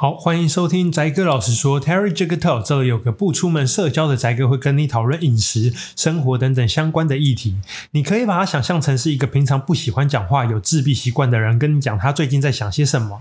[0.00, 7.58] 好，欢迎收听宅哥老实说，Terry Jigger Talk，这里有个不出门社交的宅哥会跟你讨论饮食、生活等等相关的议题。
[7.90, 13.20] 你可以把它想象成是一个平常不喜欢讲话、有自闭习惯的人，跟你讲他最近在想些什么。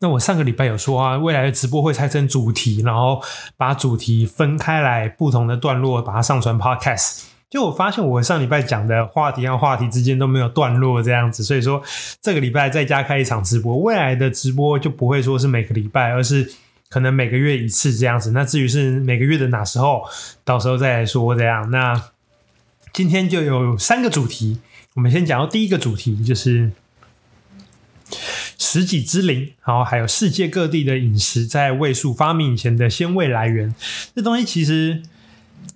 [0.00, 3.22] 那我上个礼拜有说啊，未来的直播会拆成主题，然后
[3.56, 7.22] 把主题分开来，不同的段落把它上传 Podcast。
[7.56, 11.82] 就我发现，我上礼拜讲的话题和话题之间都没有段落这样子，所以说
[12.20, 16.52] 这个礼拜再加开一场直播，未来的直播就不会说是每个礼拜，而是
[16.90, 18.32] 可能每个月一次这样子。
[18.32, 20.02] 那至于是每个月的哪时候，
[20.44, 21.70] 到时候再来说这样。
[21.70, 22.10] 那
[22.92, 24.60] 今天就有三个主题，
[24.92, 26.72] 我们先讲到第一个主题，就是
[28.58, 33.74] 食戟之灵，然后还有世界各地的饮食在味素发明以前的鲜味来源。
[34.14, 35.02] 这东西其实。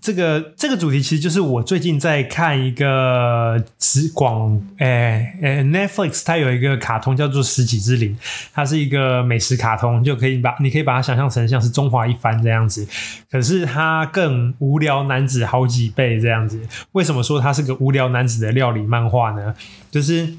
[0.01, 8.17] 这个这个主题其实就是我最近在看一个直广，诶诶，Netflix 它有一个卡通叫做《食戟之灵》，
[8.53, 12.87] 它是一个美食卡通，就可以把你可以把它想象成像是中华一番这样子，
[13.31, 16.61] 可是它更无聊男子好几倍这样子。
[16.93, 19.55] 为什么说它是个无聊男子的料理漫画呢？
[19.91, 20.35] 就是。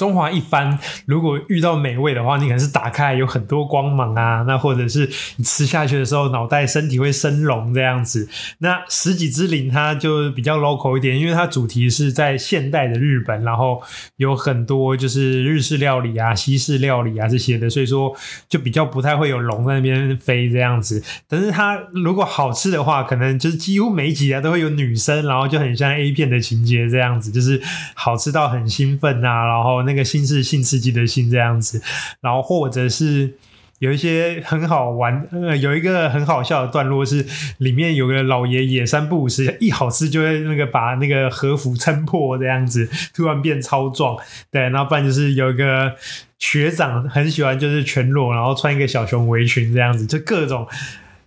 [0.00, 5.06] 中华一番，如果遇到美味的话，你可能是打开有很多光芒啊，那或者是
[5.36, 8.26] 你吃下去的时候，脑袋身体会生龙这样子。
[8.60, 13.82] 那十几之灵它就比较 local 一点，因为它主题是在现代的日本，然后
[14.16, 18.16] 有很多就是日式料理啊、西式料理啊这些的，所以说
[18.48, 21.04] 就比较不太会有龙在那边飞这样子。
[21.28, 27.60] 但是它如果好吃的话，可能就是几乎每一集啊都会有女生，然后就很像 A 片的情节这样子，就是
[27.92, 29.89] 好吃到很兴奋啊，然后。
[29.90, 31.82] 那个性是性刺激的性这样子，
[32.20, 33.34] 然后或者是
[33.80, 37.26] 有一些很好玩，呃，有一个很好笑的段落是
[37.58, 44.16] 里面有个老爷爷三不五时一好吃就会那个把那个和服撑破这样子，突然变超壮，
[44.52, 45.92] 对，然后不然就是有一个
[46.38, 50.64] 学长很喜欢就是全裸，然后穿一个小熊围裙这样子，就各种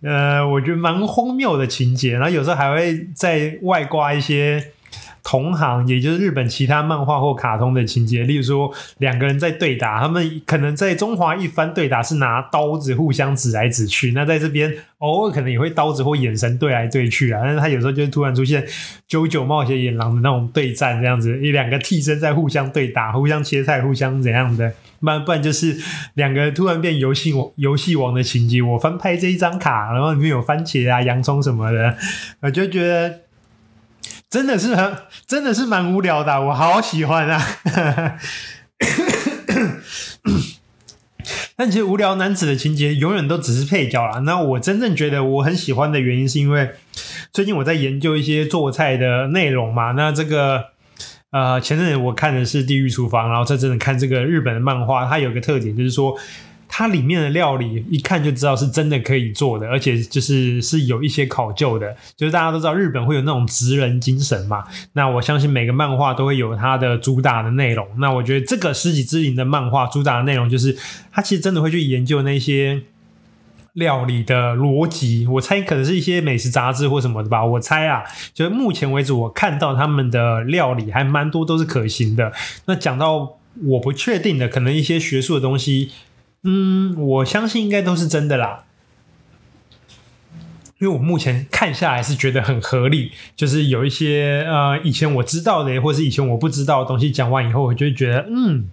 [0.02, 4.73] 呃，我觉得蛮荒谬的情节，然后有时候还会在外挂一些。
[5.24, 18.62] 同行，也就是日本其他漫画或卡通的情节，例如说两个人在对打，他们可能在中华一番对打是拿刀子互相指来指去，那在这边偶尔可能也会刀子或眼神对来对去啊，但是他有时候就突然出现
[19.08, 25.78] 《九九冒险野狼》的那种对战这样子，一两个替身在互相对打，互相切菜，互相怎样的，不然不然就是
[26.16, 31.96] 两个人突然变游戏王游戏王的情节，我翻拍这一张卡，然后里面有番茄啊、洋葱什么的，
[32.42, 33.23] 我就觉得。
[34.34, 37.40] 真的是很，真的是蛮无聊的，我好喜欢啊！
[41.56, 44.18] 但其实无聊男子的情节永远都只是配角啦。
[44.22, 46.72] 那我真正觉得我很喜欢的原因，是因为
[47.32, 49.92] 最近我在研究一些做菜的内容嘛。
[49.92, 50.70] 那这个
[51.30, 56.18] 呃，前阵子我看的是《地狱厨房》，然后这阵子看这个日本的漫画，它有个特点就是说。
[56.76, 61.96] 它里面的料理一看就知道是真的可以做的，而且就是是有一些考究的。
[62.18, 64.64] 就是大家都知道日本会有那种职人精神嘛，
[64.94, 67.88] 那我相信每个漫画都会有它的主打的内容。
[68.00, 70.76] 那我觉得这个《食戟之灵》的漫画主打的内容就是，
[71.12, 72.82] 它其实真的会去研究那些
[73.74, 75.28] 料理的逻辑。
[75.28, 77.46] 我猜可能是一些美食杂志或什么的吧。
[77.46, 78.02] 我猜啊，
[78.34, 82.34] 就是目前为止我看到他们的料理还蛮多都是可行的。
[82.66, 85.92] 那讲到我不确定的，可能一些学术的东西。
[86.44, 88.66] 嗯，我相信应该都是真的啦，
[90.80, 98.70] 因为我目前看下来是觉得很合理，就是有一些呃以前我知道的，或是以前我不知道的东西讲完以后，我就觉得嗯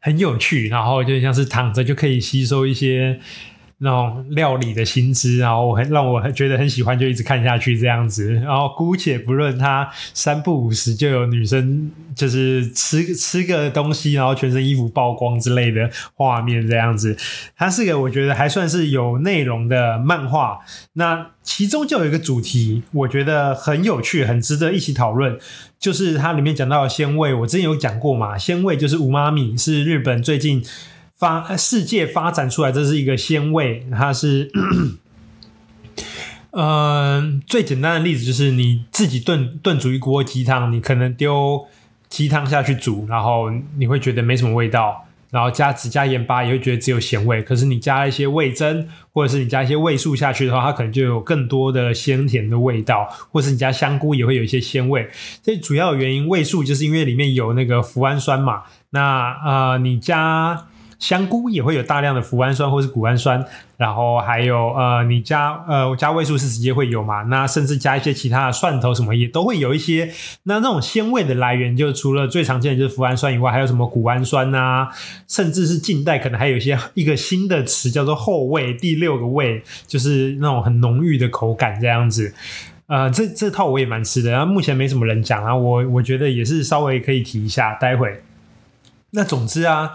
[0.00, 3.20] 很有趣，然后就像是躺着就可以吸收一些。
[3.82, 8.32] 那种料理的薪资，然后我很让我很觉得很喜欢，就一直看下去这样子。
[8.34, 17.16] 然后姑且不论他三不五时就有女生就是吃吃个东西，然后全身衣服曝光之类的画面这样子。
[17.56, 20.60] 它是个我觉得还算是有内容的漫画。
[20.92, 25.36] 那其中就有一个主题，我觉得很有趣，很值得一起讨论，
[25.80, 27.34] 就是它里面讲到的鲜味。
[27.34, 30.62] 我之前有讲过嘛，鲜味就是五妈米，是日本最近。
[31.22, 34.50] 发世界发展出来，这是一个鲜味，它是，
[36.50, 36.60] 嗯、
[37.30, 41.64] 呃，最简单的例子就是你自己炖炖煮一锅鸡汤，你可能丢
[42.08, 47.40] 鸡汤下去煮，然后你会觉得没什么味道，然后加只加盐巴也会觉得只有咸味。
[47.40, 55.08] 可是你加一些味噌，或者是你加一些味素下去的话，它可能就有更多的鲜甜的味道，或是你加香菇也会有一些鲜味。
[55.40, 58.64] 这主要原因，味素就是因为里面有那个脯氨酸嘛。
[58.90, 60.66] 那呃，你加
[61.02, 63.44] 香菇也会有大量的脯氨酸或是谷氨酸，
[63.76, 67.24] 然后还有呃，你加呃加味素是直接会有嘛？
[67.24, 70.12] 那甚至加一些其他的蒜头什么也都会有一些。
[70.44, 74.90] 那那种鲜味的来源，就除了最常见的就是脯氨酸以外，还有什么谷氨酸啊？
[75.26, 82.32] 甚至是近代可能还有一些一个新的词叫做后味，第六个味就是那种很浓郁的口感这样子。
[82.86, 88.22] 呃，这这套我也蛮吃的，然后目前没什么人讲啊，我我觉得也是稍微可以提一下，待会。
[89.10, 89.94] 那总之啊。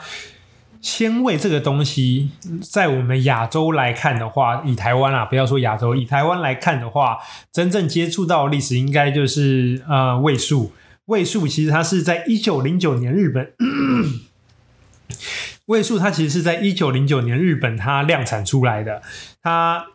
[0.82, 2.32] 鲜味这个东西，
[2.62, 7.18] 在我们亚洲来看的话，以台湾啊，不要说亚洲，以台湾来看的话，
[7.52, 10.72] 真正接触到历史应该就是呃味素。
[11.06, 13.54] 味素其实它是在一九零九年日本，
[15.68, 19.02] 味素它其实是在一九零九年日本它量产出来的，
[19.42, 19.86] 它。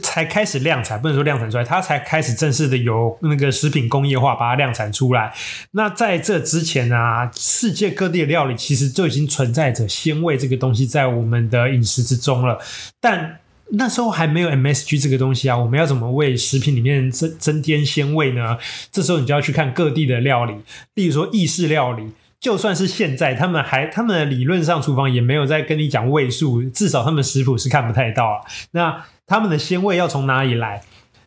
[0.00, 5.32] 才开始量产，不能说量产出来，它才开始正式的由那个食品工业化把它量产出来。
[5.72, 12.60] 那在这之前啊，世界各地的料理其实就已经存在着鲜味这个东西在我们的饮食之中了。
[13.00, 13.38] 但
[13.70, 18.58] 那时候还没有 MSG 这个东西啊，我们要怎么为食品里面增增添鲜味呢？
[18.92, 20.54] 这时候你就要去看各地的料理，
[20.94, 22.12] 例如说意式料理。
[22.42, 28.40] 就算是现在，他们还他们的理论上厨房也没有在跟你讲味素，至少他们食谱是看不太到啊。
[28.72, 30.82] 那他们的鲜味要从哪里来？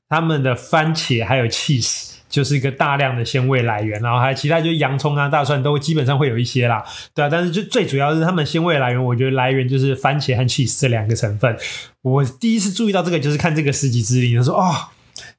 [0.09, 6.83] 他们的番茄还有 cheese 就是一个大量的鲜味来源，然后还有其他就是洋葱啊、大蒜都基本上会有一些啦，
[7.13, 7.29] 对啊。
[7.29, 11.57] 但是就最主要是他们鲜味来源，我觉得来源就是番茄和 cheese 这两个成分。
[12.01, 14.75] 我第一次注意到这个，就是看这个食戟之灵，他说哦，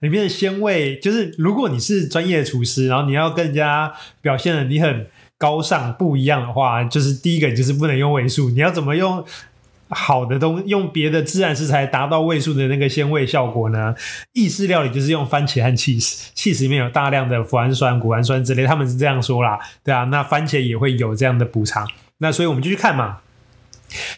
[0.01, 3.93] 里面的鲜味就是如果你是专业厨师，然后你要跟人家
[4.23, 5.07] 表现的你很。
[5.39, 8.51] 高尚不一样的话，就是第一个就是不能用味素。
[8.51, 9.25] 你要怎么用
[9.89, 13.95] 好的东，用别的自然食材达到味素的那个鲜味效果呢？
[14.33, 21.87] 意式料理就是用番茄和 cheese，cheese 里面有大量的脯氨酸、谷氨酸之类，他们是这样说啦，对啊，那番茄也会有这样的补偿。
[22.19, 23.19] 那所以我们就去看嘛，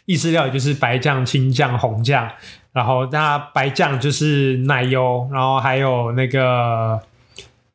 [0.06, 2.30] 意式料理就是白酱、青酱、红酱，
[2.72, 7.00] 然后那白酱就是奶油，然后还有那个。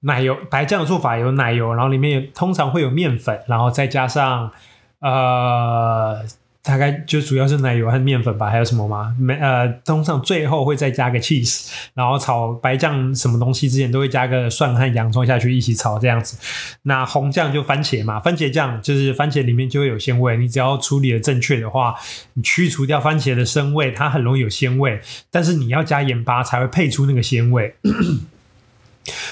[0.03, 4.51] 奶油白酱的做法有奶油，然后里面通常会有面粉，然后再加上
[4.99, 6.21] 呃，
[6.61, 9.13] 大概就主要是奶油和面粉吧，还有什么吗？
[9.19, 16.37] 没呃，通常最后会再加个 cheese，然后炒白酱什么东西之前都会加个蒜和洋葱下去一起炒这样子。
[16.83, 21.95] 那红酱就番茄嘛，番茄酱就是番茄里面就会有鲜味，你只要处理的正确的话，
[22.33, 27.75] 你去除掉番茄的生味，它很容易有鲜味，但是你要加盐巴才会配出那个鲜味。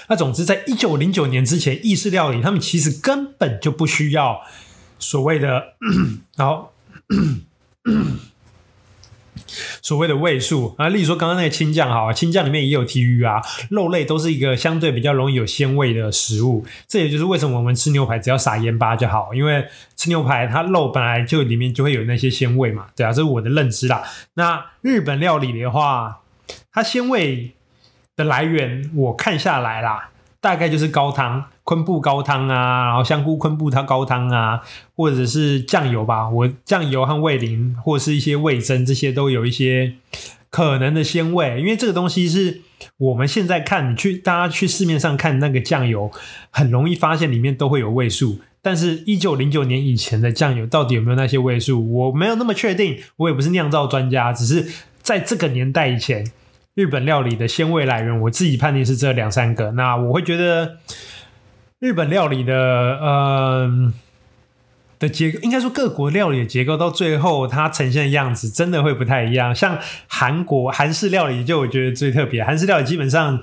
[0.08, 4.42] 那总之，在一九零九年之前，意式料理他们其实根本就不需要
[5.00, 5.76] 所谓的，
[6.36, 6.74] 然后
[9.82, 16.66] 所谓的味素啊，例如说刚刚那个青酱，哈，青酱里面也有提鱼啊，肉类都是一个相对比较容易有鲜味的食物。
[16.88, 19.66] 这也就是为什么我们吃牛排只要撒盐巴就好，因为
[19.96, 24.04] 吃牛排它肉本来就里面就会有那些鲜味嘛，对啊，这是我的认知啦。
[24.34, 26.20] 那日本料理的话，
[26.74, 27.56] 它鲜味。
[28.22, 30.10] 的来源我看下来啦，
[30.40, 34.62] 大概就是高汤、昆布高汤啊，然后香菇昆布汤高汤啊，
[34.96, 36.30] 或者是酱油吧。
[36.30, 39.94] 我酱油和味淋，或是一些味噌，这些都有一些
[40.50, 41.60] 可能的鲜味。
[41.60, 42.62] 因为这个东西是
[42.98, 46.12] 我们现在看，你去大家去市面上看那个酱油，
[46.52, 48.40] 很容易发现里面都会有味素。
[48.64, 53.00] 但是，一九零九年以前的酱油到底有没有那些味素，我没有那么确定。
[53.18, 54.72] 我也不是酿造专家，只是
[55.02, 56.24] 在这个年代以前。
[56.76, 59.72] 日本料理的鲜味来源，我自己判定是这两三个。
[59.72, 60.78] 那我会觉得，
[61.80, 63.94] 日本料理的呃
[64.98, 69.54] 的结构，应该说各国料理的结构，到最后它呈现的样子，真的会不太一样。
[69.54, 73.42] 像韩国韩式料理，就我觉得最特别，韩式料理基本上。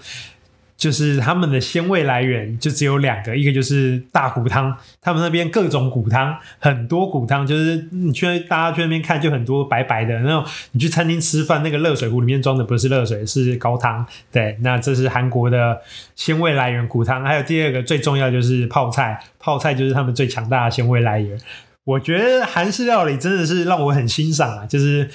[0.79, 10.45] 就是他们的鲜味来源就只有两个，一个就是大骨汤，他们那边各种骨汤，很多骨汤，就是你去大家去那边看，就很多白白的那种。
[10.71, 14.07] 你去餐厅吃饭，那个热水壶里面装的不是热水，是高汤。
[14.31, 15.81] 对，那这是韩国的
[16.15, 17.25] 鲜味来源，骨汤。
[17.25, 21.37] 还有第二个最重要就是泡菜，泡菜就是他们最强大的鲜味来源。
[21.83, 25.11] 我觉得韩式料理真的是让我很欣赏啊，就是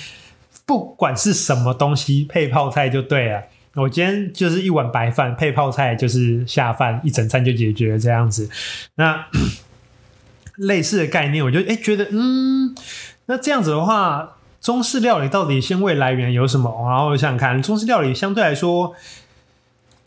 [0.65, 3.43] 不管是什么东西配泡菜就对了。
[3.75, 8.48] 我今天就是一碗白饭配泡菜，就是下饭一整餐就解决了这样子。
[8.96, 9.25] 那
[10.58, 12.75] 类似的概念，我就诶觉得，嗯，
[13.25, 16.88] 那这样子的话，中式料理到底鲜味来源有什么？
[16.88, 18.94] 然后我想想看，中式料理相对来说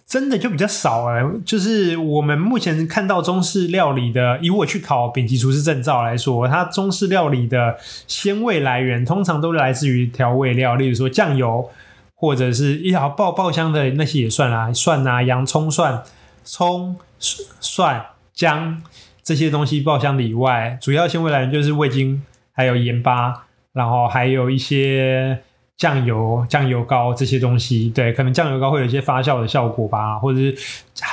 [0.06, 1.24] 真的就比较少哎。
[1.44, 11.68] 就是我们目前看到中式料理的，以我去考丙级厨师证照来说，它中式料理的鲜味来源通常都来自于调味料，例如说酱油。
[12.16, 16.02] 或者是一条爆爆香的那些也算啦，蒜啊、洋葱、蒜、
[16.42, 18.82] 葱、蒜、姜
[19.22, 25.42] 这些东西爆香的以外，主要鲜味来源就是味精，还有盐巴，然后还有一些
[25.76, 27.90] 酱油、酱油膏这些东西。
[27.90, 30.56] 对，可能酱油膏会有一些发酵的效果吧，或者是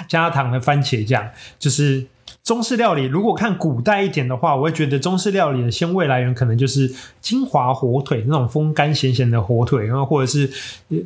[0.07, 1.29] 加糖的番茄酱，
[1.59, 2.07] 就是。
[2.43, 10.51] 中式料理，如果看古代一点的话，我会觉得中式料理的鲜味来源可能就是金华火腿那种风干咸咸的火腿，然后或者是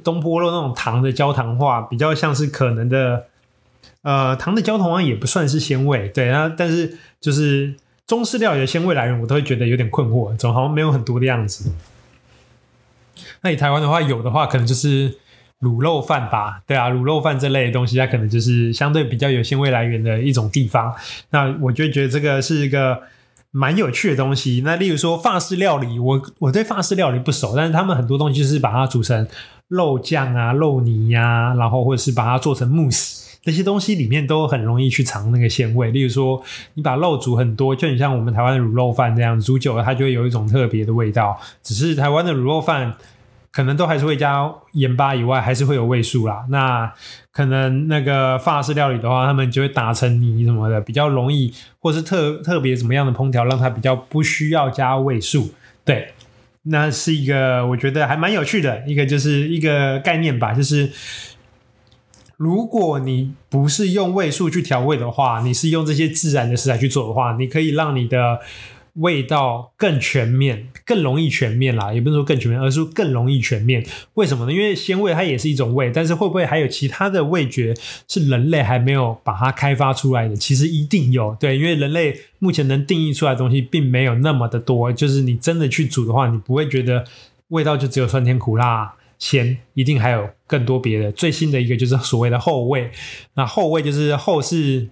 [0.04, 3.26] 东坡肉那种糖的焦糖化，比较像是可能的。
[4.02, 7.76] 呃，糖的焦糖化也不算是鲜味，对啊，但是就是
[8.08, 11.72] 中式料理的鲜味来源，我都会觉得有点困惑，总好像没有很多的样子。
[13.42, 15.20] 那你台湾的话，有的话可能就是。
[15.62, 20.94] 卤肉饭吧，对啊，卤肉饭这类的东西，它可能就是相对比较有鲜味来源的一种地方。
[21.32, 23.02] 那我就觉得这个是一个
[23.50, 24.62] 蛮有趣的东西。
[24.64, 29.28] 那例如说法式料理，我我对法式料理不熟，但是他们很多东西就是把它煮成
[29.68, 35.90] 肉酱啊、肉泥呀、啊，然后或者是把它做成慕斯，这些东西里面都很容易去藏那个鲜味。
[35.90, 36.40] 例如说，
[36.76, 41.36] 你把肉煮很多，就很像我们台湾的卤肉饭这样，煮久了它就会有一种特别的味道。
[41.64, 42.94] 只是台湾的卤肉饭。
[43.52, 46.46] 可能都还是会加盐巴以外，还是会有味素啦。
[46.50, 46.94] 那
[47.32, 55.52] 可能那个法式料理的话，他们就会打成泥什么的，比较容易，或是特特别怎么样的烹调，让它比较不需要加味素。
[55.84, 56.14] 对，
[56.64, 60.54] 那是一个我觉得还蛮有趣的一个，就是一个概念吧。
[60.54, 60.92] 就是
[62.36, 68.40] 如果你不是用味素去调味的话，你是用这些自然的食材去做的话，你可以让你的。
[68.98, 73.86] 味道更全面，更容易全面啦，也不是说更全面，而是更容易全面。
[74.16, 74.52] 为什么呢？
[74.52, 77.76] 因为鲜味它也是一种味，但是会不会还有其他的味觉
[78.08, 80.36] 是人类还没有把它开发出来的？
[80.36, 84.92] 其实一定有，对，因为人类目前能定义出来的东西并没有那么的多。
[84.92, 87.06] 就是你真的去煮的话，你不会觉得
[87.50, 91.12] 味道就只有酸甜苦辣咸，一定还有更多别的。
[91.12, 92.90] 最新的一个就是所谓的后味，
[93.36, 94.88] 那后味就是后是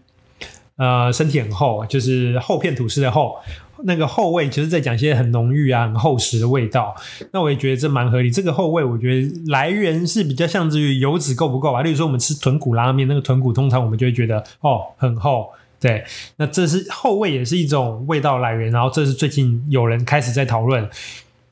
[0.77, 3.37] 呃身体很厚，就是厚片吐司的厚。
[3.83, 6.95] 那个后味，其实在讲一些很浓郁啊、很厚实的味道。
[7.33, 8.31] 那我也觉得这蛮合理。
[8.31, 11.81] 这个后味，我觉得来源是比较像至于油脂够不够吧。
[11.81, 15.49] 例如说，我们吃豚骨拉面，那个豚骨通常我们就会觉得哦很厚。
[15.79, 16.03] 对，
[16.37, 18.71] 那这是后味，也是一种味道来源。
[18.71, 20.89] 然后这是最近有人开始在讨论。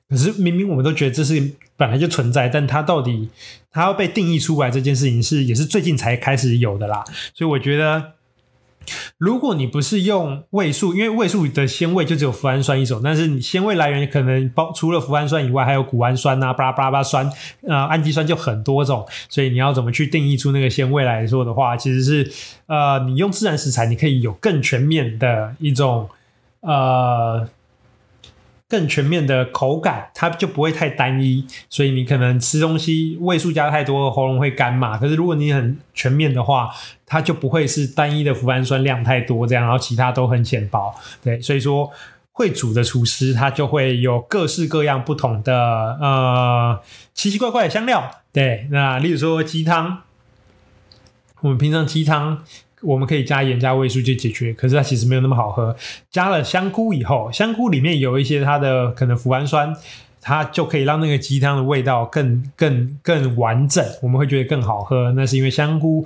[0.10, 3.30] 可是明明我们都觉得这是本来就存在，但它到底
[3.72, 7.04] 它要被定义出来这件事情是也是最近才开始有的啦。
[7.34, 8.14] 所以我觉得。
[9.18, 17.30] 如果你不是用味素，因为味素的鲜味就只有脯氨酸一种，但是你鲜味来源可能包除了脯氨酸以外，还有谷氨酸啊、巴拉巴拉巴酸，
[17.68, 22.32] 呃，氨基酸就很多种，所以你要怎么去定义出那个鲜味来说的话，其实是
[22.68, 26.10] 呃，你用自然食材，你可以有更全面的一种
[26.62, 27.48] 呃。
[28.74, 34.98] 更全面的口感，它就不会太单一，所以你可能吃东西味素加太多，喉咙会干嘛。
[34.98, 36.72] 可是如果你很全面的话，
[37.06, 40.92] 它就不会是单一的脯氨酸量太多这样，然后其他都很浅薄。
[41.22, 41.92] 对，所以说
[42.32, 45.56] 会煮的厨师他就会有各式各样不同的
[46.02, 46.82] 呃
[47.14, 48.10] 奇奇怪怪的香料。
[48.32, 50.00] 对，那例如说鸡汤，
[51.42, 52.44] 我们平常鸡汤。
[52.84, 55.76] 我们可以加盐加味素就解决，可是它其实没有那么好喝。
[56.12, 59.76] 加了香菇以后，香菇里面有一些它的可能脯氨酸，
[60.22, 65.12] 它就可以让那个鸡汤的味道更更更完整，我们会觉得更好喝。
[65.14, 66.06] 那是因为香菇。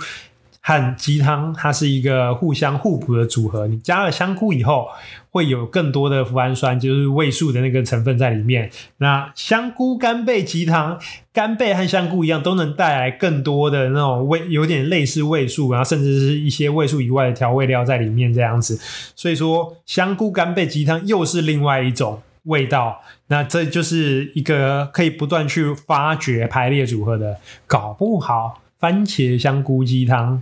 [0.68, 3.68] 和鸡汤，它是一个互相互补的组合。
[3.68, 4.90] 你加了香菇以后，
[5.32, 8.70] 会有更多的脯氨酸，就是味素的那个成分在里面。
[8.98, 11.00] 那香菇干贝鸡汤，
[11.32, 18.78] 干贝和香菇一样，都能带来更多的那种味，有点类似味素，然后甚至是一些味素以外的调味料在里面这样子。
[19.16, 23.00] 所以说，香菇干贝鸡汤又是另外一种味道。
[23.28, 28.60] 那这就是一个可以不断去发掘排列组合的，搞不好。
[28.80, 30.42] 番茄香菇鸡汤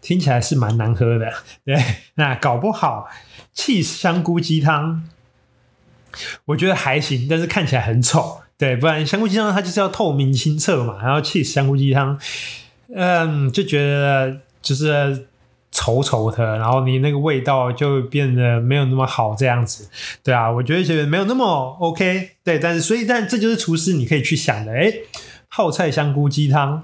[0.00, 1.32] 听起来是蛮难喝的，
[1.64, 1.76] 对，
[2.14, 3.08] 那搞不好
[3.54, 5.02] cheese 香菇鸡汤，
[6.46, 12.18] 我觉得还行，但是看起来很丑，对，不然香菇鸡汤它就是要透明清澈嘛，然后 cheese 香菇鸡汤，
[12.94, 15.26] 嗯，就觉得就是
[15.70, 19.88] 丑丑的，然后你那个味道就变得没有那么好，这样子，
[20.24, 25.02] 对啊，我觉得觉得没有那么 OK，对，但是所以但这就是厨师你可以去想的，诶，
[25.48, 26.82] 泡菜香菇鸡汤。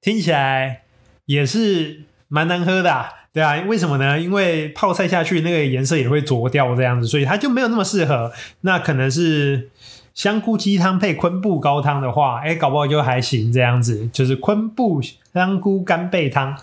[0.00, 0.82] 听起来
[1.26, 4.18] 也是蛮难喝的啊，对啊，为什么呢？
[4.18, 8.32] 因为泡菜下去那个颜色也会浊掉这样子，所以它就没有那么适合。
[8.62, 9.68] 那可能是
[10.14, 14.08] 香菇鸡汤配昆布高汤的话，哎，搞不好就还行这样子。
[14.12, 15.02] 就是昆布
[15.34, 16.56] 香菇干贝汤，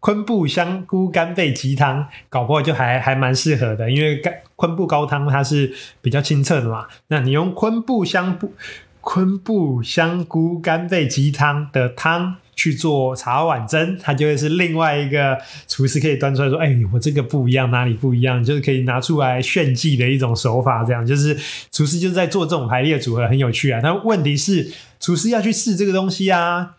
[0.00, 3.90] 昆布香菇干贝鸡汤，搞不好就还还蛮适合的。
[3.90, 8.52] 因为干昆布高汤它是比较清澈的嘛，那你用昆布香菇
[9.00, 12.36] 昆布香菇干贝鸡汤的汤。
[12.60, 20.84] 去做茶碗蒸，它就会是另外一个厨师可以端出来说：“哎，我这个不一样，哪里不一样？”就是可以拿出来炫技的一种手法。
[20.84, 21.34] 这样就是
[21.72, 23.80] 厨师就是在做这种排列组合，很有趣啊。
[23.82, 26.72] 但问题是，厨师要去试这个东西啊。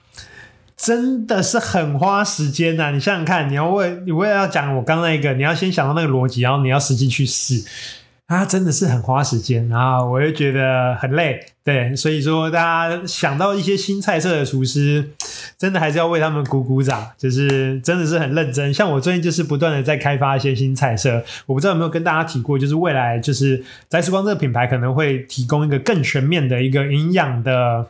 [0.78, 2.90] 真的是很花时间呐、啊！
[2.92, 7.64] 你想想看，你要为你为了要讲我刚那个，你要先想到那个逻辑，然后你要实际去试，
[8.32, 15.10] 啊，真的是很花时间，然后我又觉得很累，对，所以说大家想到一些新菜色的厨师，
[15.58, 18.74] 真的还是要为他们鼓鼓掌，就是真的是很认真。
[18.74, 27.88] 像我最近就是不断的在开发一些新菜色，我不知道有没有跟大家提过，就是未来就是宅时光这个品牌可能会提供一个更全面的一个营养的。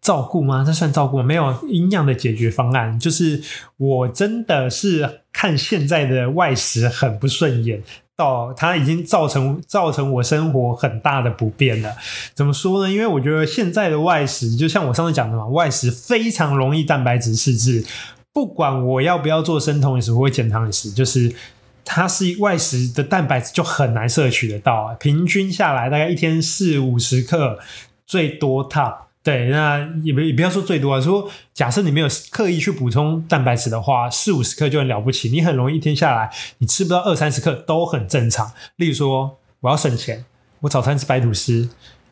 [0.00, 0.64] 照顾吗？
[0.66, 1.22] 这算照顾吗？
[1.24, 3.42] 没有营养的解决方案，就是
[3.76, 7.82] 我真的是看现在的外食很不顺眼，
[8.20, 11.90] 到它已经造成造成我生活很大的不便了。
[12.34, 12.92] 怎么说呢？
[12.92, 17.86] 因为我觉得现在的外食，就像我上次讲的嘛，外食非常容易蛋白质失智。
[18.32, 21.34] 不管我要不要做生酮饮食或减糖饮食，就是
[21.84, 24.94] 它是外食的蛋白质就很难摄取得到啊。
[25.00, 27.58] 平均下来大概一天四五十克，
[28.06, 29.06] 最多它。
[29.22, 35.28] 对，那也不也不要说最多啊，说假设你没有刻意去补充蛋白质的话，四五十克就很了不起。
[35.28, 38.50] 你很容易一天下来，你吃不到二三十克都很正常。
[38.76, 40.24] 例如说，我要省钱，
[40.60, 41.68] 我早餐吃白吐司，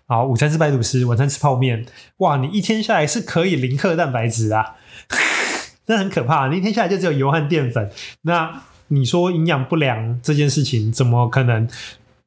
[0.07, 1.87] 好，午餐吃白吐司，晚餐吃泡面，
[2.19, 4.75] 哇，你一天下来是可以零克蛋白质啊，
[5.87, 6.49] 那很可怕。
[6.49, 7.91] 你一天下来就只有油和淀粉，
[8.23, 11.67] 那你说营养不良这件事情怎么可能？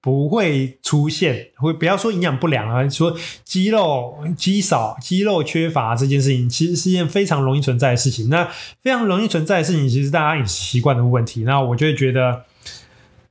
[0.01, 8.27] 不会出现，会不要说营养不良啊，说肌肉肌少、肌肉缺乏这件事情，其实是一件非常容易存在的事情。
[8.27, 8.49] 那
[8.81, 11.43] 非常容易存在的事情，其实大家饮食习惯的问题。
[11.43, 12.41] 那我就会觉得，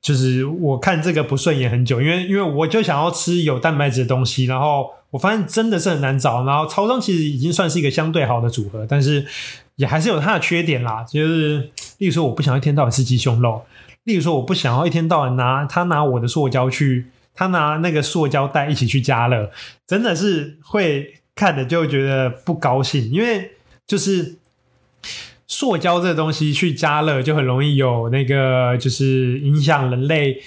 [0.01, 6.45] 就是我看这个不顺眼很久，因为因为我就想要吃有蛋白质的东西，然后我发现真的是很难找。
[6.45, 9.27] 然后超商其实已经算是一个相对好的组合，但是
[9.75, 11.03] 也还是有它的缺点啦。
[11.03, 13.61] 就是例如说，我不想一天到晚吃鸡胸肉。
[14.05, 19.51] 例如说，我不想要一天到晚拿他拿我的塑胶去，他拿那个塑胶袋一起去加热，
[19.87, 23.53] 真的是会看着就觉得不高兴，因为
[23.87, 24.37] 就是
[25.47, 30.43] 塑胶这东西去加热就很容易有那个就是影响人类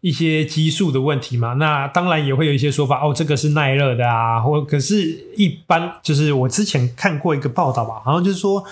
[0.00, 1.54] 一些激素的问题嘛。
[1.54, 4.96] 那当然也会有一些说法，哦，这个是耐热的啊，或可是
[5.36, 8.64] 一般就是我之前看过一个报道吧，好像就是说。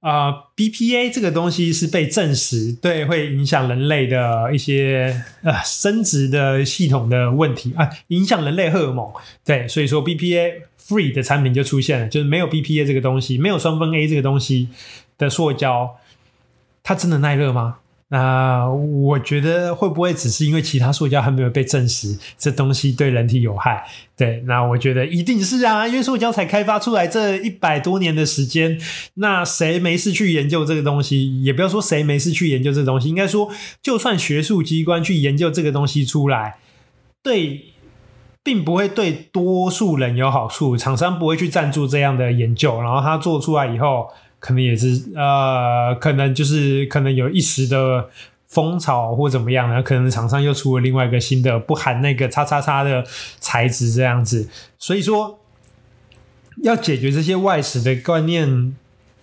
[0.00, 9.12] 啊、，BPA 这个东西是被证实对会影响人类的一些呃生殖的系统的问题啊，影响人类荷尔蒙。
[9.44, 14.68] 对，所以说 BPA free 的产品就出现了，就是没有 BPA 这个东西，没有双酚 A 这个东西
[15.18, 15.96] 的塑胶，
[16.84, 17.78] 它真的耐热吗？
[18.10, 23.84] 那我觉得会不会只是因为其他塑胶还没有被证实这东西对人体有害？
[24.16, 28.80] 对，那我觉得一定是啊，因为塑胶才开发出来这一百多年的时间，
[29.14, 31.42] 那谁没事去研究这个东西？
[31.42, 33.50] 也不要说谁没事去研究这个东西，应该说
[33.82, 36.56] 就算学术机关去研究这个东西出来，
[37.22, 37.66] 对，
[38.42, 44.08] 并不会对多数人有好处，厂商不会去赞助这样的研究，然后他做出来以后。
[44.40, 48.08] 可能也是呃，可能就是可能有一时的
[48.46, 49.82] 风潮或怎么样呢？
[49.82, 53.04] 可能厂商又出了另外一个新的不含那个叉叉叉的
[53.40, 54.48] 材质这样子。
[54.78, 55.40] 所以说，
[56.62, 58.76] 要解决这些外食的观念，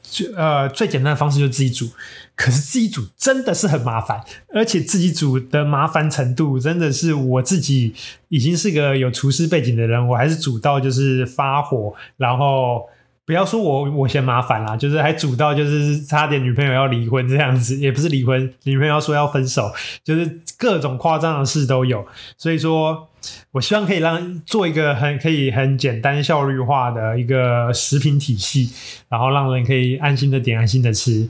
[0.03, 1.89] 就呃最简单的方式就是自己煮。
[2.35, 4.21] 可是自己煮真的是很麻烦，
[4.53, 7.95] 而且自己煮的麻烦程度真的是我自己
[8.27, 12.81] 已经是个有厨师背景的人，我还是煮到就是发火，然后。
[13.25, 19.71] 不要说我我嫌麻烦啦，就是还煮到就是差点女朋友要离婚这样子，也不是离婚，女朋友说要分手，
[20.03, 22.05] 就是各种夸张的事都有。
[22.37, 23.09] 所以说，
[23.51, 28.71] 我希望可以让做一个很可以很简单效率化的一个食品体系，
[29.09, 31.27] 然后让人可以安心的点，安心的吃。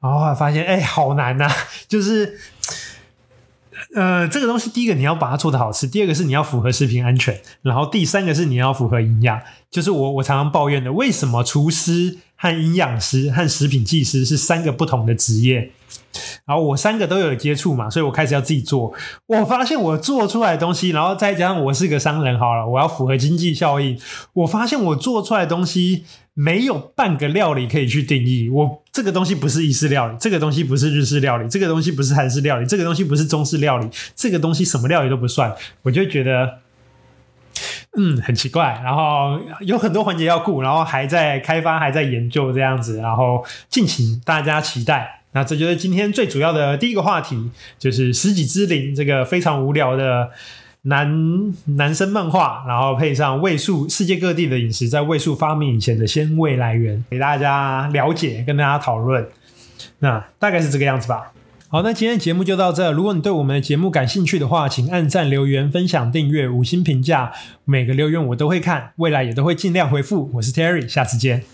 [0.00, 1.50] 然后发现，哎、欸，好难呐、
[1.88, 2.38] 就是。
[3.94, 9.40] 呃，这个东西，第一个你要把它做的好吃，第二个是你要符合食品安全，然后第三个是你要符合营养。
[9.70, 15.70] 就是我我常常抱怨的，为什么厨师和营养师和食品技师是三个不同的职业？
[16.44, 18.92] 然后我三个都有接触嘛，所以我开始要自己做。
[19.26, 23.96] 我发现我做出来的东西，然后再加上我是个商人，好了，我要符合经济效益。
[24.32, 26.04] 我发现我做出来的东西。
[26.34, 36.60] 没有半个料理可以去定义，我这个东西不是意式料理，这个东西不是日式料理，这个东西不是韩式料理，这个东西不是中式料理，这个东西什么料理都不算，我就觉得，
[37.96, 38.80] 嗯，很奇怪。
[38.82, 45.20] 然后有很多环节要顾，然后还在开发，还在研究这样子，然后敬请大家期待。
[45.32, 50.30] 那这就是今天最主要的第一个话题，就是食戟之灵这个非常无聊的。
[50.84, 59.24] 男男生漫画，然后配上位数世界各地的饮食，在位数发明以前的鲜味来源，给大家了解，跟大家讨论。
[60.00, 61.30] 那大概是这个样子吧。
[61.72, 62.92] 好，那今天节目就到这。
[62.92, 67.32] 如果你对我们的节目感兴趣的话，请按赞、留言、分享、订阅、五星评价，
[67.64, 70.30] 每个留言我都会看，未来也都会尽量回复。
[70.34, 71.44] 我是 Terry，下次见。